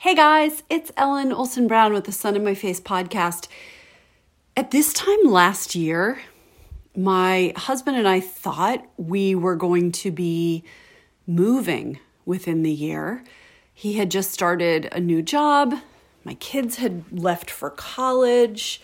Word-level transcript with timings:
Hey 0.00 0.14
guys, 0.14 0.62
it's 0.70 0.92
Ellen 0.96 1.32
Olson 1.32 1.66
Brown 1.66 1.92
with 1.92 2.04
the 2.04 2.12
Sun 2.12 2.36
in 2.36 2.44
My 2.44 2.54
Face 2.54 2.80
podcast. 2.80 3.48
At 4.56 4.70
this 4.70 4.92
time 4.92 5.24
last 5.24 5.74
year, 5.74 6.20
my 6.96 7.52
husband 7.56 7.96
and 7.96 8.06
I 8.06 8.20
thought 8.20 8.86
we 8.96 9.34
were 9.34 9.56
going 9.56 9.90
to 9.90 10.12
be 10.12 10.62
moving 11.26 11.98
within 12.24 12.62
the 12.62 12.70
year. 12.70 13.24
He 13.74 13.94
had 13.94 14.08
just 14.08 14.30
started 14.30 14.88
a 14.92 15.00
new 15.00 15.20
job, 15.20 15.74
my 16.22 16.34
kids 16.34 16.76
had 16.76 17.02
left 17.10 17.50
for 17.50 17.68
college. 17.68 18.80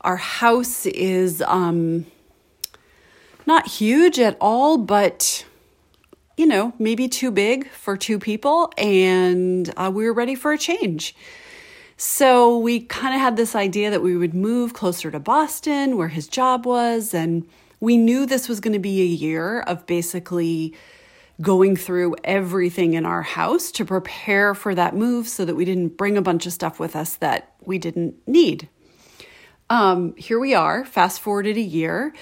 Our 0.00 0.16
house 0.16 0.84
is 0.84 1.42
um, 1.42 2.06
not 3.46 3.68
huge 3.68 4.18
at 4.18 4.36
all, 4.40 4.78
but 4.78 5.44
you 6.36 6.46
know, 6.46 6.72
maybe 6.78 7.08
too 7.08 7.30
big 7.30 7.68
for 7.70 7.96
two 7.96 8.18
people, 8.18 8.72
and 8.76 9.72
uh, 9.76 9.90
we 9.92 10.04
were 10.04 10.12
ready 10.12 10.34
for 10.34 10.52
a 10.52 10.58
change. 10.58 11.14
So 11.96 12.58
we 12.58 12.80
kind 12.80 13.14
of 13.14 13.20
had 13.20 13.36
this 13.36 13.54
idea 13.54 13.90
that 13.90 14.02
we 14.02 14.16
would 14.16 14.34
move 14.34 14.72
closer 14.72 15.10
to 15.10 15.20
Boston, 15.20 15.96
where 15.96 16.08
his 16.08 16.26
job 16.26 16.66
was, 16.66 17.14
and 17.14 17.46
we 17.78 17.96
knew 17.96 18.26
this 18.26 18.48
was 18.48 18.60
going 18.60 18.72
to 18.72 18.80
be 18.80 19.02
a 19.02 19.06
year 19.06 19.60
of 19.60 19.86
basically 19.86 20.74
going 21.40 21.76
through 21.76 22.16
everything 22.24 22.94
in 22.94 23.04
our 23.04 23.22
house 23.22 23.70
to 23.72 23.84
prepare 23.84 24.54
for 24.54 24.74
that 24.74 24.94
move 24.94 25.28
so 25.28 25.44
that 25.44 25.54
we 25.54 25.64
didn't 25.64 25.96
bring 25.96 26.16
a 26.16 26.22
bunch 26.22 26.46
of 26.46 26.52
stuff 26.52 26.78
with 26.78 26.94
us 26.94 27.16
that 27.16 27.54
we 27.64 27.78
didn't 27.78 28.14
need. 28.26 28.68
Um, 29.70 30.14
here 30.16 30.38
we 30.38 30.54
are, 30.54 30.84
fast 30.84 31.20
forwarded 31.20 31.56
a 31.56 31.60
year 31.60 32.12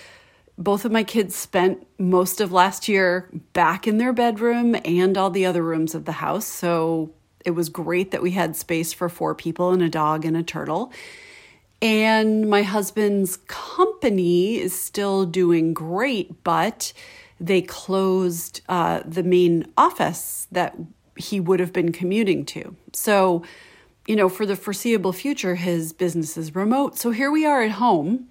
both 0.59 0.85
of 0.85 0.93
my 0.93 1.03
kids 1.03 1.35
spent 1.35 1.87
most 1.99 2.41
of 2.41 2.53
last 2.53 2.89
year 2.89 3.29
back 3.53 3.87
in 3.87 3.99
their 3.99 4.13
bedroom 4.13 4.77
and 4.85 5.17
all 5.17 5.31
the 5.31 5.47
other 5.47 5.63
rooms 5.63 5.95
of 5.95 6.05
the 6.05 6.13
house. 6.13 6.47
So 6.47 7.13
it 7.45 7.53
was 7.53 7.69
great 7.69 8.11
that 8.11 8.23
we 8.23 8.33
had 8.33 8.55
space 8.55 8.93
for 8.93 9.09
four 9.09 9.35
people 9.35 9.71
and 9.71 9.83
a 9.83 9.89
dog 9.89 10.25
and 10.25 10.37
a 10.37 10.43
turtle. 10.43 10.93
And 11.81 12.49
my 12.49 12.63
husband's 12.63 13.39
company 13.49 14.59
is 14.59 14.79
still 14.79 15.27
doing 15.27 15.75
great, 15.75 16.45
but 16.45 16.93
they 17.41 17.61
closed 17.61 18.61
uh, 18.69 19.03
the 19.05 19.25
main 19.25 19.67
office 19.77 20.47
that 20.53 20.77
he 21.17 21.41
would 21.41 21.59
have 21.59 21.73
been 21.73 21.91
commuting 21.91 22.45
to. 22.47 22.77
So, 22.93 23.43
you 24.07 24.15
know, 24.15 24.29
for 24.29 24.47
the 24.47 24.55
foreseeable 24.55 25.13
future, 25.13 25.57
his 25.57 25.93
business 25.93 26.37
is 26.37 26.55
remote. 26.55 26.99
So 26.99 27.11
here 27.11 27.33
we 27.33 27.45
are 27.45 27.63
at 27.63 27.73
home 27.73 28.29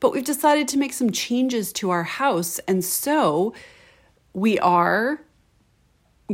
but 0.00 0.12
we've 0.12 0.24
decided 0.24 0.68
to 0.68 0.78
make 0.78 0.92
some 0.92 1.10
changes 1.10 1.72
to 1.74 1.90
our 1.90 2.04
house. 2.04 2.58
And 2.60 2.84
so 2.84 3.52
we 4.32 4.58
are 4.58 5.20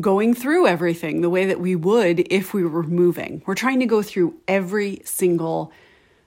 going 0.01 0.35
through 0.35 0.67
everything 0.67 1.21
the 1.21 1.31
way 1.31 1.47
that 1.47 1.61
we 1.61 1.77
would 1.77 2.27
if 2.33 2.53
we 2.53 2.65
were 2.65 2.83
moving. 2.83 3.43
We're 3.47 3.55
trying 3.55 3.81
to 3.81 3.87
go 3.87 4.03
through 4.03 4.35
every 4.49 5.03
single 5.05 5.73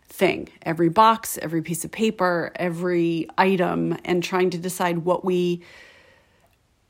thing, 0.08 0.50
every 0.62 0.90
box, 0.90 1.38
every 1.42 1.62
piece 1.62 1.84
of 1.84 1.92
paper, 1.92 2.52
every 2.56 3.28
item, 3.38 3.98
and 4.06 4.24
trying 4.24 4.50
to 4.52 4.58
decide 4.58 5.00
what 5.00 5.26
we 5.26 5.64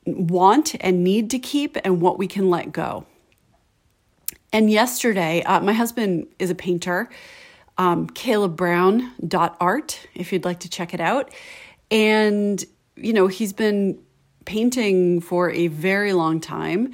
want 0.05 0.75
and 0.79 1.03
need 1.03 1.31
to 1.31 1.39
keep 1.39 1.77
and 1.83 1.99
what 1.99 2.17
we 2.17 2.27
can 2.27 2.49
let 2.49 2.71
go. 2.71 3.05
And 4.53 4.71
yesterday, 4.71 5.43
uh, 5.43 5.59
my 5.59 5.73
husband 5.73 6.27
is 6.39 6.49
a 6.49 6.55
painter 6.55 7.09
um, 7.77 8.07
calebbrown.art 8.09 10.07
if 10.13 10.33
you'd 10.33 10.45
like 10.45 10.59
to 10.61 10.69
check 10.69 10.93
it 10.93 11.01
out. 11.01 11.33
And, 11.91 12.63
you 12.95 13.13
know, 13.13 13.27
he's 13.27 13.53
been 13.53 13.99
painting 14.45 15.21
for 15.21 15.51
a 15.51 15.67
very 15.67 16.13
long 16.13 16.39
time. 16.39 16.93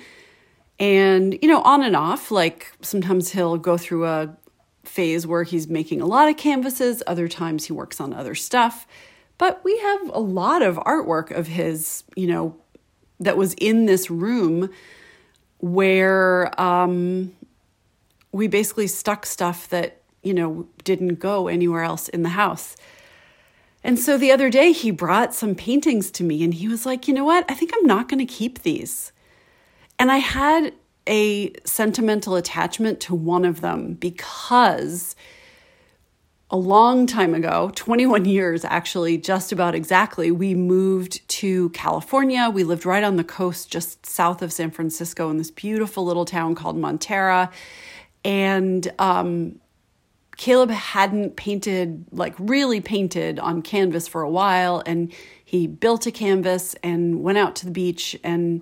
And, 0.79 1.37
you 1.41 1.47
know, 1.47 1.61
on 1.61 1.83
and 1.83 1.95
off, 1.95 2.31
like 2.31 2.71
sometimes 2.81 3.31
he'll 3.31 3.57
go 3.57 3.77
through 3.77 4.05
a 4.05 4.35
phase 4.83 5.25
where 5.25 5.43
he's 5.43 5.67
making 5.67 6.01
a 6.01 6.05
lot 6.05 6.27
of 6.27 6.37
canvases, 6.37 7.01
other 7.07 7.27
times 7.27 7.65
he 7.65 7.73
works 7.73 8.01
on 8.01 8.13
other 8.13 8.35
stuff. 8.35 8.85
But 9.37 9.63
we 9.63 9.77
have 9.79 10.09
a 10.09 10.19
lot 10.19 10.61
of 10.61 10.75
artwork 10.77 11.31
of 11.31 11.47
his, 11.47 12.03
you 12.15 12.27
know, 12.27 12.55
that 13.19 13.37
was 13.37 13.53
in 13.55 13.85
this 13.85 14.11
room 14.11 14.69
where 15.59 16.59
um, 16.59 17.31
we 18.31 18.47
basically 18.47 18.87
stuck 18.87 19.25
stuff 19.25 19.69
that 19.69 20.02
you 20.23 20.33
know, 20.33 20.67
didn't 20.83 21.15
go 21.15 21.47
anywhere 21.47 21.83
else 21.83 22.09
in 22.09 22.23
the 22.23 22.29
house. 22.29 22.75
And 23.83 23.99
so 23.99 24.17
the 24.17 24.31
other 24.31 24.49
day 24.49 24.71
he 24.71 24.91
brought 24.91 25.33
some 25.33 25.55
paintings 25.55 26.09
to 26.11 26.23
me 26.23 26.43
and 26.43 26.53
he 26.53 26.67
was 26.67 26.85
like, 26.85 27.07
you 27.07 27.13
know 27.13 27.25
what? 27.25 27.45
I 27.49 27.53
think 27.53 27.71
I'm 27.75 27.85
not 27.85 28.07
going 28.07 28.25
to 28.25 28.25
keep 28.25 28.61
these. 28.61 29.11
And 29.99 30.11
I 30.11 30.17
had 30.17 30.73
a 31.07 31.51
sentimental 31.65 32.35
attachment 32.35 33.01
to 33.01 33.15
one 33.15 33.43
of 33.43 33.61
them 33.61 33.93
because 33.95 35.15
a 36.49 36.57
long 36.57 37.07
time 37.07 37.33
ago, 37.33 37.71
21 37.75 38.25
years 38.25 38.63
actually, 38.63 39.17
just 39.17 39.51
about 39.51 39.75
exactly, 39.75 40.31
we 40.31 40.53
moved 40.53 41.27
to 41.27 41.69
California. 41.71 42.49
We 42.49 42.63
lived 42.63 42.85
right 42.85 43.03
on 43.03 43.15
the 43.15 43.23
coast 43.23 43.71
just 43.71 44.05
south 44.05 44.41
of 44.41 44.53
San 44.53 44.71
Francisco 44.71 45.29
in 45.29 45.37
this 45.37 45.51
beautiful 45.51 46.05
little 46.05 46.25
town 46.25 46.53
called 46.53 46.77
Montara. 46.77 47.51
And 48.23 48.93
um, 48.99 49.59
Caleb 50.37 50.71
hadn't 50.71 51.35
painted, 51.35 52.05
like 52.11 52.35
really 52.39 52.81
painted 52.81 53.39
on 53.39 53.61
canvas 53.61 54.07
for 54.07 54.21
a 54.21 54.29
while, 54.29 54.81
and 54.85 55.11
he 55.43 55.67
built 55.67 56.07
a 56.07 56.11
canvas 56.11 56.75
and 56.83 57.21
went 57.21 57.37
out 57.37 57.55
to 57.57 57.65
the 57.65 57.71
beach 57.71 58.17
and 58.23 58.61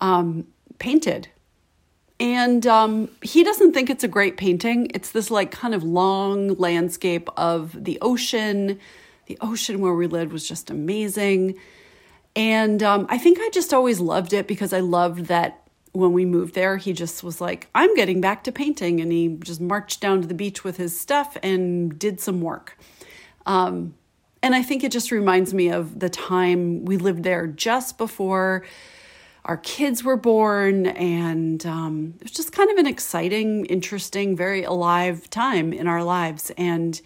um, 0.00 0.46
painted. 0.78 1.28
And 2.18 2.66
um, 2.66 3.10
he 3.20 3.44
doesn't 3.44 3.72
think 3.72 3.90
it's 3.90 4.04
a 4.04 4.08
great 4.08 4.38
painting. 4.38 4.90
It's 4.94 5.10
this 5.10 5.30
like 5.30 5.50
kind 5.50 5.74
of 5.74 5.82
long 5.82 6.54
landscape 6.54 7.28
of 7.36 7.84
the 7.84 7.98
ocean. 8.00 8.80
The 9.26 9.36
ocean 9.40 9.80
where 9.80 9.92
we 9.92 10.06
lived 10.06 10.32
was 10.32 10.48
just 10.48 10.70
amazing. 10.70 11.56
And 12.34 12.82
um, 12.82 13.06
I 13.10 13.18
think 13.18 13.38
I 13.40 13.50
just 13.52 13.74
always 13.74 14.00
loved 14.00 14.32
it 14.32 14.46
because 14.46 14.72
I 14.72 14.80
loved 14.80 15.26
that 15.26 15.65
when 15.96 16.12
we 16.12 16.24
moved 16.24 16.54
there, 16.54 16.76
he 16.76 16.92
just 16.92 17.24
was 17.24 17.40
like, 17.40 17.68
I'm 17.74 17.94
getting 17.94 18.20
back 18.20 18.44
to 18.44 18.52
painting. 18.52 19.00
And 19.00 19.10
he 19.10 19.36
just 19.42 19.60
marched 19.60 20.00
down 20.00 20.20
to 20.20 20.28
the 20.28 20.34
beach 20.34 20.62
with 20.62 20.76
his 20.76 20.98
stuff 20.98 21.36
and 21.42 21.98
did 21.98 22.20
some 22.20 22.40
work. 22.40 22.78
Um, 23.46 23.94
and 24.42 24.54
I 24.54 24.62
think 24.62 24.84
it 24.84 24.92
just 24.92 25.10
reminds 25.10 25.54
me 25.54 25.70
of 25.70 25.98
the 25.98 26.10
time 26.10 26.84
we 26.84 26.98
lived 26.98 27.22
there 27.22 27.46
just 27.46 27.96
before 27.96 28.64
our 29.46 29.56
kids 29.56 30.04
were 30.04 30.16
born. 30.16 30.86
And 30.86 31.64
um, 31.64 32.14
it 32.16 32.24
was 32.24 32.32
just 32.32 32.52
kind 32.52 32.70
of 32.70 32.76
an 32.76 32.86
exciting, 32.86 33.64
interesting, 33.66 34.36
very 34.36 34.64
alive 34.64 35.30
time 35.30 35.72
in 35.72 35.86
our 35.86 36.04
lives. 36.04 36.50
And 36.58 37.00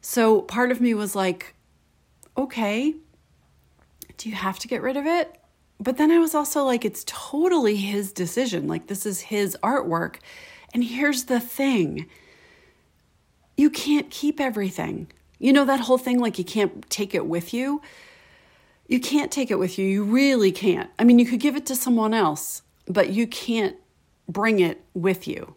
so 0.00 0.40
part 0.42 0.70
of 0.70 0.80
me 0.80 0.94
was 0.94 1.14
like, 1.14 1.54
okay, 2.36 2.94
do 4.16 4.28
you 4.28 4.34
have 4.34 4.58
to 4.60 4.68
get 4.68 4.80
rid 4.80 4.96
of 4.96 5.04
it? 5.04 5.38
But 5.78 5.98
then 5.98 6.10
I 6.10 6.18
was 6.18 6.34
also 6.34 6.64
like, 6.64 6.84
it's 6.84 7.04
totally 7.06 7.76
his 7.76 8.12
decision. 8.12 8.66
Like, 8.66 8.86
this 8.86 9.04
is 9.04 9.20
his 9.20 9.56
artwork. 9.62 10.16
And 10.72 10.82
here's 10.82 11.24
the 11.24 11.40
thing 11.40 12.06
you 13.56 13.70
can't 13.70 14.10
keep 14.10 14.40
everything. 14.40 15.10
You 15.38 15.52
know, 15.52 15.64
that 15.64 15.80
whole 15.80 15.98
thing, 15.98 16.18
like, 16.18 16.38
you 16.38 16.44
can't 16.44 16.88
take 16.90 17.14
it 17.14 17.26
with 17.26 17.54
you. 17.54 17.82
You 18.86 19.00
can't 19.00 19.32
take 19.32 19.50
it 19.50 19.58
with 19.58 19.78
you. 19.78 19.86
You 19.86 20.04
really 20.04 20.52
can't. 20.52 20.90
I 20.98 21.04
mean, 21.04 21.18
you 21.18 21.26
could 21.26 21.40
give 21.40 21.56
it 21.56 21.66
to 21.66 21.76
someone 21.76 22.14
else, 22.14 22.62
but 22.86 23.10
you 23.10 23.26
can't 23.26 23.76
bring 24.28 24.60
it 24.60 24.82
with 24.94 25.26
you. 25.26 25.54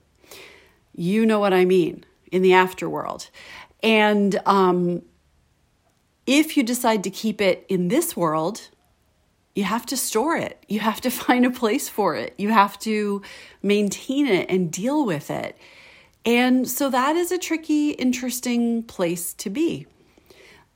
You 0.96 1.26
know 1.26 1.40
what 1.40 1.54
I 1.54 1.66
mean 1.66 2.06
in 2.32 2.42
the 2.42 2.52
afterworld. 2.52 3.30
And 3.82 4.40
um, 4.46 5.04
if 6.26 6.58
you 6.58 6.64
decide 6.64 7.04
to 7.04 7.10
keep 7.10 7.40
it 7.42 7.66
in 7.70 7.88
this 7.88 8.18
world, 8.18 8.70
you 9.60 9.66
have 9.66 9.86
to 9.88 9.98
store 9.98 10.38
it. 10.38 10.64
You 10.70 10.80
have 10.80 11.02
to 11.02 11.12
find 11.24 11.46
a 11.46 11.52
place 11.52 11.90
for 11.90 12.16
it. 12.16 12.34
You 12.38 12.50
have 12.50 12.80
to 12.80 13.22
maintain 13.62 14.26
it 14.26 14.50
and 14.50 14.72
deal 14.72 15.06
with 15.06 15.30
it. 15.30 15.58
And 16.26 16.68
so 16.68 16.90
that 16.90 17.18
is 17.18 17.32
a 17.32 17.38
tricky, 17.38 17.92
interesting 17.92 18.84
place 18.84 19.34
to 19.36 19.50
be. 19.50 19.86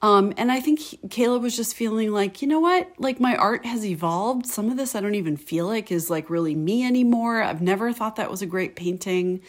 Um, 0.02 0.34
and 0.36 0.52
I 0.52 0.60
think 0.60 0.82
Caleb 1.10 1.44
was 1.44 1.56
just 1.56 1.76
feeling 1.76 2.12
like, 2.12 2.42
you 2.42 2.48
know 2.48 2.60
what? 2.60 2.92
Like 2.98 3.22
my 3.22 3.38
art 3.38 3.66
has 3.66 3.86
evolved. 3.86 4.46
Some 4.46 4.70
of 4.70 4.76
this 4.76 4.96
I 4.96 5.00
don't 5.00 5.16
even 5.16 5.38
feel 5.38 5.66
like 5.66 5.90
is 5.90 6.10
like 6.10 6.30
really 6.30 6.56
me 6.56 6.86
anymore. 6.86 7.42
I've 7.42 7.62
never 7.62 7.94
thought 7.94 8.18
that 8.18 8.30
was 8.30 8.42
a 8.42 8.46
great 8.46 8.76
painting. 8.76 9.42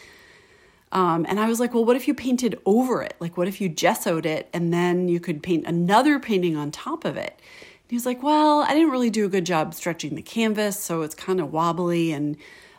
Um, 0.93 1.25
and 1.27 1.41
I 1.41 1.49
was 1.49 1.59
like, 1.59 1.73
well, 1.73 1.83
what 1.83 1.97
if 1.97 2.07
you 2.07 2.13
painted 2.13 2.57
over 2.65 3.01
it? 3.01 3.15
Like, 3.19 3.35
what 3.35 3.49
if 3.49 3.59
you 3.59 3.69
gessoed 3.69 4.25
it 4.25 4.49
and 4.53 4.73
then 4.73 5.09
you 5.09 5.19
could 5.19 5.43
paint 5.43 5.65
another 5.67 6.19
painting 6.19 6.55
on 6.55 6.71
top 6.71 7.03
of 7.03 7.17
it? 7.17 7.37
He 7.89 7.95
was 7.95 8.05
like, 8.05 8.23
Well, 8.23 8.61
I 8.61 8.73
didn't 8.73 8.91
really 8.91 9.09
do 9.09 9.25
a 9.25 9.29
good 9.29 9.45
job 9.45 9.73
stretching 9.73 10.15
the 10.15 10.21
canvas, 10.21 10.79
so 10.79 11.01
it's 11.01 11.15
kind 11.15 11.39
of 11.39 11.51
wobbly 11.51 12.11
and 12.11 12.37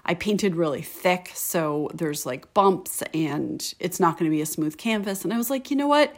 I 0.08 0.14
painted 0.14 0.55
really 0.55 0.82
thick, 0.82 1.32
so 1.35 1.91
there's 1.93 2.25
like 2.25 2.55
bumps 2.55 3.03
and 3.12 3.75
it's 3.81 3.99
not 3.99 4.17
going 4.17 4.31
to 4.31 4.35
be 4.35 4.41
a 4.41 4.47
smooth 4.47 4.79
canvas. 4.79 5.25
And 5.25 5.35
I 5.35 5.37
was 5.37 5.50
like, 5.50 5.69
you 5.69 5.76
know 5.76 5.88
what? 5.88 6.14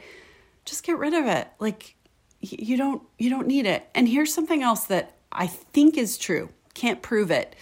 Just 0.66 0.84
get 0.84 0.98
rid 0.98 1.14
of 1.14 1.24
it. 1.24 1.48
Like 1.58 1.96
you 2.40 2.76
don't 2.76 3.02
you 3.18 3.30
don't 3.30 3.46
need 3.46 3.64
it. 3.64 3.88
And 3.94 4.06
here's 4.06 4.32
something 4.32 4.62
else 4.62 4.84
that 4.84 5.16
I 5.32 5.46
think 5.46 5.96
is 5.96 6.18
true. 6.18 6.50
Can't 6.74 7.00
prove 7.00 7.30
it. 7.30 7.56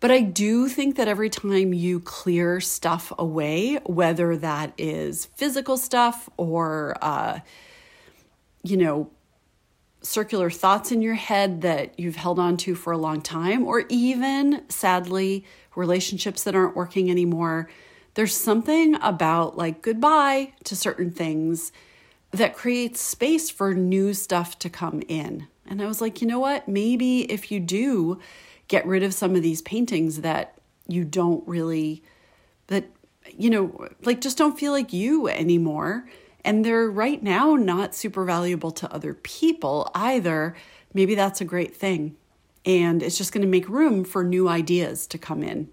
But 0.00 0.10
I 0.10 0.20
do 0.20 0.68
think 0.68 0.96
that 0.96 1.06
every 1.06 1.30
time 1.30 1.72
you 1.72 2.00
clear 2.00 2.60
stuff 2.60 3.12
away, 3.16 3.76
whether 3.86 4.36
that 4.36 4.74
is 4.76 5.26
physical 5.36 5.76
stuff 5.76 6.28
or, 6.36 6.96
uh, 7.00 7.38
you 8.62 8.76
know, 8.76 9.08
circular 10.04 10.50
thoughts 10.50 10.92
in 10.92 11.02
your 11.02 11.14
head 11.14 11.62
that 11.62 11.98
you've 11.98 12.16
held 12.16 12.38
on 12.38 12.56
to 12.58 12.74
for 12.74 12.92
a 12.92 12.98
long 12.98 13.20
time, 13.20 13.66
or 13.66 13.84
even 13.88 14.62
sadly, 14.68 15.44
relationships 15.74 16.44
that 16.44 16.54
aren't 16.54 16.76
working 16.76 17.10
anymore, 17.10 17.68
there's 18.14 18.36
something 18.36 18.94
about 19.02 19.56
like 19.56 19.82
goodbye 19.82 20.52
to 20.64 20.76
certain 20.76 21.10
things 21.10 21.72
that 22.30 22.54
creates 22.54 23.00
space 23.00 23.50
for 23.50 23.74
new 23.74 24.14
stuff 24.14 24.58
to 24.58 24.68
come 24.68 25.02
in. 25.08 25.46
And 25.66 25.80
I 25.80 25.86
was 25.86 26.00
like, 26.00 26.20
you 26.20 26.28
know 26.28 26.38
what? 26.38 26.68
Maybe 26.68 27.30
if 27.32 27.50
you 27.50 27.58
do 27.58 28.20
get 28.68 28.86
rid 28.86 29.02
of 29.02 29.14
some 29.14 29.34
of 29.34 29.42
these 29.42 29.62
paintings 29.62 30.20
that 30.20 30.58
you 30.86 31.04
don't 31.04 31.46
really, 31.48 32.02
that, 32.66 32.84
you 33.36 33.50
know, 33.50 33.88
like 34.02 34.20
just 34.20 34.36
don't 34.36 34.58
feel 34.58 34.72
like 34.72 34.92
you 34.92 35.28
anymore. 35.28 36.06
And 36.44 36.64
they're 36.64 36.90
right 36.90 37.22
now 37.22 37.54
not 37.54 37.94
super 37.94 38.24
valuable 38.24 38.70
to 38.72 38.92
other 38.92 39.14
people 39.14 39.90
either. 39.94 40.54
Maybe 40.92 41.14
that's 41.14 41.40
a 41.40 41.44
great 41.44 41.74
thing. 41.74 42.16
And 42.66 43.02
it's 43.02 43.16
just 43.16 43.32
going 43.32 43.42
to 43.42 43.48
make 43.48 43.68
room 43.68 44.04
for 44.04 44.22
new 44.24 44.48
ideas 44.48 45.06
to 45.08 45.18
come 45.18 45.42
in. 45.42 45.68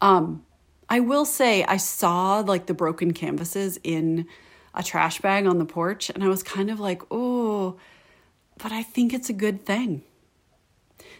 Um, 0.00 0.44
I 0.88 1.00
will 1.00 1.24
say 1.24 1.64
I 1.64 1.78
saw 1.78 2.40
like 2.40 2.66
the 2.66 2.74
broken 2.74 3.12
canvases 3.12 3.78
in 3.82 4.26
a 4.74 4.82
trash 4.82 5.20
bag 5.20 5.46
on 5.46 5.58
the 5.58 5.64
porch 5.64 6.10
and 6.10 6.22
I 6.22 6.28
was 6.28 6.42
kind 6.42 6.70
of 6.70 6.78
like, 6.78 7.02
"Oh, 7.10 7.78
but 8.58 8.72
I 8.72 8.82
think 8.82 9.14
it's 9.14 9.30
a 9.30 9.34
good 9.34 9.64
thing." 9.64 10.02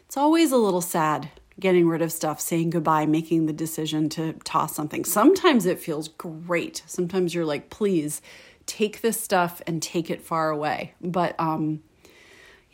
It's 0.06 0.16
always 0.16 0.52
a 0.52 0.56
little 0.56 0.80
sad 0.80 1.30
getting 1.60 1.88
rid 1.88 2.02
of 2.02 2.12
stuff, 2.12 2.40
saying 2.40 2.70
goodbye, 2.70 3.06
making 3.06 3.46
the 3.46 3.52
decision 3.52 4.08
to 4.10 4.32
toss 4.44 4.74
something. 4.74 5.04
Sometimes 5.04 5.66
it 5.66 5.78
feels 5.78 6.08
great. 6.08 6.82
Sometimes 6.86 7.34
you're 7.34 7.44
like, 7.44 7.70
"Please 7.70 8.20
take 8.66 9.00
this 9.00 9.20
stuff 9.20 9.62
and 9.66 9.82
take 9.82 10.10
it 10.10 10.22
far 10.22 10.50
away." 10.50 10.94
But 11.00 11.38
um 11.38 11.80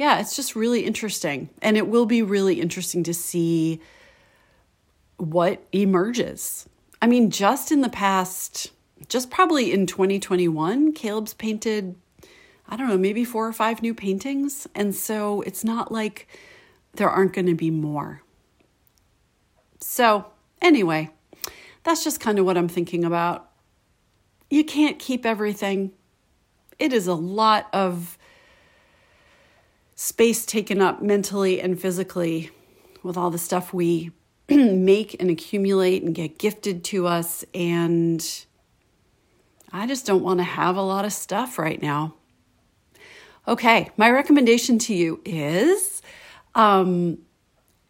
yeah, 0.00 0.18
it's 0.18 0.34
just 0.34 0.56
really 0.56 0.86
interesting. 0.86 1.50
And 1.60 1.76
it 1.76 1.86
will 1.86 2.06
be 2.06 2.22
really 2.22 2.58
interesting 2.58 3.02
to 3.02 3.12
see 3.12 3.82
what 5.18 5.62
emerges. 5.72 6.66
I 7.02 7.06
mean, 7.06 7.30
just 7.30 7.70
in 7.70 7.82
the 7.82 7.90
past, 7.90 8.72
just 9.10 9.30
probably 9.30 9.72
in 9.72 9.86
2021, 9.86 10.94
Caleb's 10.94 11.34
painted, 11.34 11.96
I 12.66 12.78
don't 12.78 12.88
know, 12.88 12.96
maybe 12.96 13.26
four 13.26 13.46
or 13.46 13.52
five 13.52 13.82
new 13.82 13.92
paintings. 13.92 14.66
And 14.74 14.94
so 14.94 15.42
it's 15.42 15.64
not 15.64 15.92
like 15.92 16.26
there 16.94 17.10
aren't 17.10 17.34
going 17.34 17.46
to 17.46 17.54
be 17.54 17.70
more. 17.70 18.22
So, 19.80 20.26
anyway, 20.60 21.10
that's 21.84 22.04
just 22.04 22.20
kind 22.20 22.38
of 22.38 22.44
what 22.44 22.56
I'm 22.56 22.68
thinking 22.68 23.04
about. 23.04 23.50
You 24.50 24.64
can't 24.64 24.98
keep 24.98 25.24
everything, 25.24 25.92
it 26.78 26.92
is 26.92 27.06
a 27.06 27.14
lot 27.14 27.68
of 27.72 28.18
space 29.94 30.46
taken 30.46 30.80
up 30.80 31.02
mentally 31.02 31.60
and 31.60 31.78
physically 31.78 32.50
with 33.02 33.16
all 33.16 33.30
the 33.30 33.38
stuff 33.38 33.72
we 33.72 34.10
make 34.48 35.14
and 35.20 35.30
accumulate 35.30 36.02
and 36.02 36.14
get 36.14 36.38
gifted 36.38 36.82
to 36.84 37.06
us. 37.06 37.44
And 37.54 38.26
I 39.72 39.86
just 39.86 40.06
don't 40.06 40.22
want 40.22 40.40
to 40.40 40.44
have 40.44 40.76
a 40.76 40.82
lot 40.82 41.04
of 41.04 41.12
stuff 41.12 41.58
right 41.58 41.80
now. 41.80 42.14
Okay, 43.46 43.90
my 43.96 44.10
recommendation 44.10 44.78
to 44.80 44.94
you 44.94 45.20
is 45.24 46.02
um, 46.54 47.18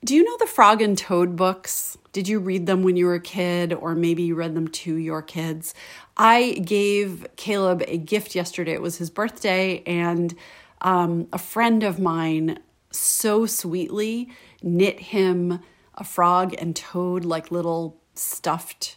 do 0.05 0.14
you 0.14 0.25
know 0.25 0.37
the 0.38 0.47
Frog 0.47 0.81
and 0.81 0.97
Toad 0.97 1.37
books? 1.37 1.99
Did 2.12 2.26
you 2.26 2.41
read 2.41 2.67
them 2.67 2.82
when 2.82 2.97
you 2.97 3.06
were 3.06 3.14
a 3.14 3.20
kid, 3.20 3.73
or 3.75 3.94
maybe 3.94 4.23
you 4.23 4.35
read 4.35 4.55
them 4.55 4.69
to 4.69 4.94
your 4.94 5.20
kids? 5.20 5.75
I 6.17 6.52
gave 6.64 7.26
Caleb 7.37 7.82
a 7.87 7.99
gift 7.99 8.35
yesterday. 8.35 8.73
It 8.73 8.82
was 8.82 8.97
his 8.97 9.11
birthday, 9.11 9.82
and 9.87 10.35
um, 10.81 11.29
a 11.32 11.38
friend 11.38 11.82
of 11.82 11.99
mine 11.99 12.58
so 12.91 13.44
sweetly 13.44 14.31
knit 14.62 15.00
him 15.00 15.61
a 15.94 16.05
frog 16.05 16.55
and 16.58 16.75
toad 16.75 17.25
like 17.25 17.50
little 17.50 18.00
stuffed 18.14 18.97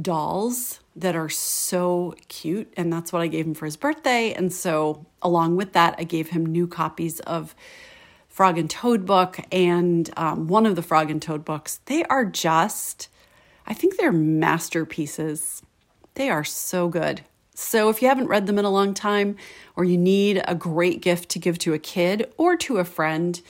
dolls 0.00 0.80
that 0.94 1.16
are 1.16 1.28
so 1.28 2.14
cute. 2.28 2.72
And 2.76 2.92
that's 2.92 3.12
what 3.12 3.22
I 3.22 3.26
gave 3.26 3.46
him 3.46 3.54
for 3.54 3.64
his 3.64 3.76
birthday. 3.76 4.32
And 4.32 4.52
so, 4.52 5.04
along 5.20 5.56
with 5.56 5.72
that, 5.72 5.96
I 5.98 6.04
gave 6.04 6.30
him 6.30 6.46
new 6.46 6.66
copies 6.68 7.18
of 7.20 7.54
Frog 8.32 8.56
and 8.56 8.68
Toad 8.68 9.04
book 9.04 9.38
and 9.52 10.10
um, 10.16 10.48
one 10.48 10.64
of 10.64 10.74
the 10.74 10.82
Frog 10.82 11.10
and 11.10 11.20
Toad 11.20 11.44
books. 11.44 11.80
They 11.84 12.02
are 12.04 12.24
just, 12.24 13.08
I 13.66 13.74
think 13.74 13.96
they're 13.96 14.10
masterpieces. 14.10 15.62
They 16.14 16.30
are 16.30 16.42
so 16.42 16.88
good. 16.88 17.20
So, 17.54 17.90
if 17.90 18.00
you 18.00 18.08
haven't 18.08 18.28
read 18.28 18.46
them 18.46 18.58
in 18.58 18.64
a 18.64 18.70
long 18.70 18.94
time, 18.94 19.36
or 19.76 19.84
you 19.84 19.98
need 19.98 20.42
a 20.48 20.54
great 20.54 21.02
gift 21.02 21.28
to 21.30 21.38
give 21.38 21.58
to 21.58 21.74
a 21.74 21.78
kid 21.78 22.32
or 22.38 22.56
to 22.56 22.78
a 22.78 22.84
friend, 22.84 23.40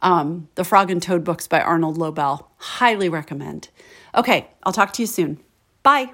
um, 0.00 0.48
the 0.54 0.62
Frog 0.62 0.92
and 0.92 1.02
Toad 1.02 1.24
books 1.24 1.48
by 1.48 1.60
Arnold 1.60 1.98
Lobel. 1.98 2.48
Highly 2.58 3.08
recommend. 3.08 3.68
Okay, 4.14 4.48
I'll 4.62 4.72
talk 4.72 4.92
to 4.94 5.02
you 5.02 5.06
soon. 5.06 5.40
Bye. 5.82 6.12